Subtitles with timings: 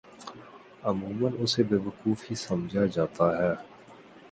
[0.89, 3.53] عموما اسے بیوقوف ہی سمجھا جاتا ہے۔